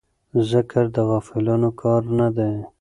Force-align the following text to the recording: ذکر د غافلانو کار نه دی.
ذکر 0.51 0.85
د 0.95 0.97
غافلانو 1.09 1.69
کار 1.81 2.01
نه 2.17 2.27
دی. 2.37 2.53